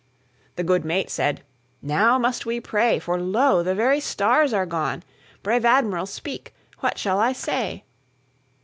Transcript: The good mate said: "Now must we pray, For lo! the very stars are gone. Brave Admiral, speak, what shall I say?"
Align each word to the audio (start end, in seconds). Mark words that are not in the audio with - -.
The 0.55 0.63
good 0.63 0.83
mate 0.83 1.11
said: 1.11 1.43
"Now 1.83 2.17
must 2.17 2.43
we 2.43 2.59
pray, 2.59 2.97
For 2.97 3.21
lo! 3.21 3.61
the 3.61 3.75
very 3.75 3.99
stars 3.99 4.51
are 4.51 4.65
gone. 4.65 5.03
Brave 5.43 5.63
Admiral, 5.63 6.07
speak, 6.07 6.55
what 6.79 6.97
shall 6.97 7.19
I 7.19 7.33
say?" 7.33 7.83